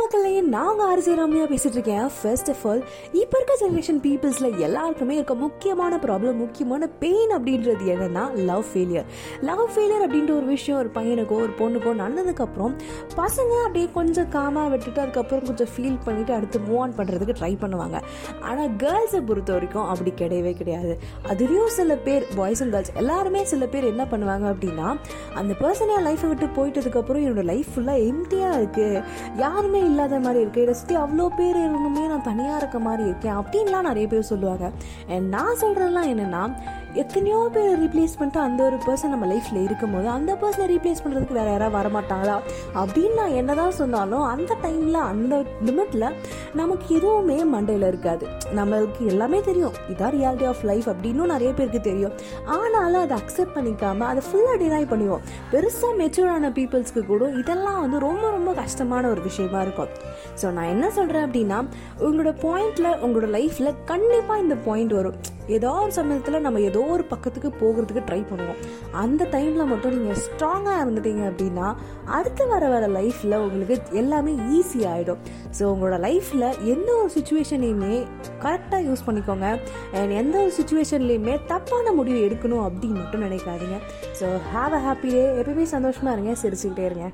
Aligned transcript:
மக்களே 0.00 0.32
நாங்கள் 0.54 0.86
ஆர்ஜி 0.90 1.12
ரம்யா 1.18 1.44
பேசிட்டு 1.50 1.76
இருக்கேன். 1.76 2.04
ஃபர்ஸ்ட் 2.16 2.50
ஆஃப் 2.52 2.62
ஆல் 2.68 2.82
இப்போ 3.20 3.34
இருக்க 3.38 3.54
ஜென்ரேஷன் 3.62 3.98
பீப்புள்ஸில் 4.04 4.56
எல்லாருக்குமே 4.66 5.14
இருக்க 5.18 5.34
முக்கியமான 5.42 5.96
ப்ராப்ளம் 6.04 6.38
முக்கியமான 6.42 6.86
பெயின் 7.02 7.32
அப்படின்றது 7.36 7.84
என்னன்னா 7.94 8.22
லவ் 8.50 8.64
ஃபெயிலியர் 8.70 9.06
லவ் 9.48 9.64
ஃபெயிலியர் 9.72 10.04
அப்படின்ற 10.06 10.32
ஒரு 10.40 10.46
விஷயம் 10.54 10.78
ஒரு 10.82 10.90
பையனுக்கோ 10.98 11.38
ஒரு 11.46 11.52
பொண்ணுக்கோ 11.60 11.92
நடந்ததுக்கப்புறம் 12.02 12.74
பசங்க 13.20 13.52
அப்படியே 13.64 13.88
கொஞ்சம் 13.98 14.30
காமாக 14.36 14.70
விட்டுட்டு 14.74 15.02
அதுக்கப்புறம் 15.04 15.44
கொஞ்சம் 15.50 15.70
ஃபீல் 15.74 15.98
பண்ணிவிட்டு 16.06 16.34
அடுத்து 16.38 16.60
மூவ் 16.68 16.80
ஆன் 16.84 16.96
பண்ணுறதுக்கு 17.00 17.36
ட்ரை 17.40 17.52
பண்ணுவாங்க. 17.64 18.00
ஆனால் 18.50 18.72
கேர்ள்ஸை 18.84 19.22
பொறுத்த 19.30 19.52
வரைக்கும் 19.56 19.86
அப்படி 19.94 20.14
கிடையவே 20.22 20.54
கிடையாது. 20.62 20.94
அதுலேயும் 21.32 21.72
சில 21.78 21.98
பேர் 22.08 22.26
பாய்ஸ் 22.40 22.64
அண்ட் 22.66 22.74
கேர்ள்ஸ் 22.76 22.94
எல்லாருமே 23.04 23.44
சில 23.54 23.70
பேர் 23.74 23.90
என்ன 23.92 24.06
பண்ணுவாங்க 24.14 24.46
அப்படின்னா 24.54 24.88
அந்த 25.42 25.52
பர்சன் 25.62 25.94
லைஃப்பை 26.08 26.30
விட்டு 26.32 26.48
போயிட்டதுக்கப்புறம் 26.60 27.22
என்னோட 27.26 27.44
லைஃப் 27.52 27.70
ஃபுல்லாக 27.74 28.06
எம்டியாக 28.10 28.58
இருக்குது 28.60 29.04
யாருமே 29.44 29.78
இல்லாத 29.90 30.18
மாதிரி 30.18 30.40
இருக்கு 30.40 30.62
இதை 30.62 30.74
சுற்றி 30.74 30.96
அவ்வளோ 30.96 31.26
பேர் 31.36 31.56
இருந்துமே 31.56 32.04
நான் 32.12 32.28
தனியாக 32.30 32.56
இருக்க 32.56 32.78
மாதிரி 32.78 33.02
இருக்கேன் 33.02 33.38
அப்படின்லாம் 33.40 33.88
நிறைய 33.90 34.06
பேர் 34.06 34.30
சொல்லுவாங்க. 34.32 34.70
அண்ட் 35.08 35.28
நான் 35.28 35.60
சொல்கிறதெல்லாம் 35.60 36.10
என்னென்னா 36.12 36.42
எத்தனையோ 36.92 37.48
பேர் 37.52 37.82
ரீப்ளேஸ் 37.82 38.14
பண்ணிட்டு 38.18 38.40
அந்த 38.40 38.64
ஒரு 38.64 38.76
பர்சன் 38.86 39.12
நம்ம 39.14 39.26
லைஃப்பில் 39.26 39.62
இருக்கும்போது 39.62 40.08
அந்த 40.08 40.34
பர்சனை 40.34 40.64
ரீப்ளேஸ் 40.72 41.02
பண்ணுறதுக்கு 41.04 41.32
வேறு 41.32 41.50
யாராவது 41.50 41.76
வரமாட்டாங்களா? 41.76 42.36
அப்படின்னு 42.74 43.14
நான் 43.14 43.28
என்னதான் 43.28 43.70
சொன்னாலும் 43.70 44.22
அந்த 44.22 44.56
டைமில் 44.62 44.92
அந்த 44.92 45.44
லிமிட்டில் 45.66 46.12
நமக்கு 46.52 46.94
எதுவுமே 46.96 47.44
மண்டையில் 47.44 47.86
இருக்காது. 47.86 48.26
நம்மளுக்கு 48.56 49.06
எல்லாமே 49.06 49.40
தெரியும். 49.40 49.72
இதான் 49.88 50.14
ரியாலிட்டி 50.16 50.46
ஆஃப் 50.46 50.62
லைஃப் 50.62 50.88
அப்படின்னும் 50.88 51.32
நிறைய 51.34 51.52
பேருக்கு 51.52 51.80
தெரியும். 51.80 52.12
ஆனாலும் 52.44 53.00
அதை 53.00 53.16
அக்செப்ட் 53.18 53.56
பண்ணிக்காம 53.56 53.98
அதை 53.98 54.22
ஃபுல்லாக 54.28 54.58
டினாய் 54.64 54.90
பண்ணுவோம். 54.92 55.24
பெருசாக 55.52 55.92
மெச்சூரான 55.98 56.50
பீப்புள்ஸ்க்கு 56.58 57.06
கூட 57.06 57.30
இதெல்லாம் 57.30 57.80
வந்து 57.80 57.98
ரொம்ப 57.98 58.30
ரொம்ப 58.30 58.52
கஷ்டமான 58.52 59.08
ஒரு 59.08 59.22
விஷயமா 59.22 59.60
இருக்கும். 59.60 59.79
இருக்கும். 59.86 60.08
ஸோ 60.40 60.46
நான் 60.56 60.70
என்ன 60.74 60.86
சொல்கிறேன் 60.98 61.26
அப்படின்னா 61.26 61.58
உங்களோட 62.06 62.32
பாயிண்டில் 62.46 62.90
உங்களோட 63.06 63.28
லைஃப்பில் 63.38 63.76
கண்டிப்பாக 63.90 64.44
இந்த 64.44 64.56
பாயிண்ட் 64.68 64.94
வரும். 65.00 65.18
ஏதோ 65.56 65.70
ஒரு 65.84 65.92
சமயத்தில் 65.98 66.42
நம்ம 66.44 66.60
ஏதோ 66.70 66.80
ஒரு 66.94 67.04
பக்கத்துக்கு 67.12 67.48
போகிறதுக்கு 67.60 68.02
ட்ரை 68.08 68.18
பண்ணுவோம். 68.30 68.58
அந்த 69.02 69.22
டைமில் 69.32 69.70
மட்டும் 69.70 69.94
நீங்கள் 69.96 70.20
ஸ்ட்ராங்காக 70.24 70.82
இருந்துட்டீங்க 70.82 71.22
அப்படின்னா 71.30 71.68
அடுத்து 72.18 72.44
வர 72.52 72.64
வர 72.74 72.84
லைஃப்பில் 72.98 73.36
உங்களுக்கு 73.46 73.76
எல்லாமே 74.02 74.34
ஈஸி 74.58 74.80
ஆகிடும் 74.92 75.22
ஸோ 75.58 75.62
உங்களோட 75.72 75.98
லைஃப்பில் 76.06 76.46
எந்த 76.74 76.88
ஒரு 77.00 77.10
சுச்சுவேஷனையுமே 77.16 77.94
கரெக்டாக 78.44 78.82
யூஸ் 78.88 79.06
பண்ணிக்கோங்க. 79.08 79.48
அண்ட் 80.00 80.14
எந்த 80.20 80.36
ஒரு 80.44 80.52
சுச்சுவேஷன்லேயுமே 80.58 81.34
தப்பான 81.52 81.92
முடிவு 81.98 82.20
எடுக்கணும் 82.28 82.64
அப்படின்னு 82.68 83.00
மட்டும் 83.02 83.26
நினைக்காதீங்க. 83.28 83.78
So 84.20 84.28
have 84.52 84.76
a 84.80 84.82
happy 84.88 85.10
day 85.16 85.24
எப்பயுமே 85.40 85.66
சந்தோஷமாக 85.76 86.14
இருங்க. 86.16 86.34
சிரிச்சுக்கிட்டே 86.44 86.86
இருங்க. 86.90 87.08